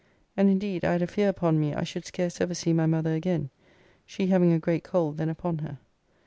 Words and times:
And 0.35 0.49
indeed 0.49 0.83
I 0.83 0.93
had 0.93 1.03
a 1.03 1.05
fear 1.05 1.29
upon 1.29 1.59
me 1.59 1.75
I 1.75 1.83
should 1.83 2.07
scarce 2.07 2.41
ever 2.41 2.55
see 2.55 2.73
my 2.73 2.87
mother 2.87 3.13
again, 3.13 3.51
she 4.03 4.25
having 4.25 4.51
a 4.51 4.57
great 4.57 4.83
cold 4.83 5.17
then 5.19 5.29
upon 5.29 5.59
her. 5.59 5.77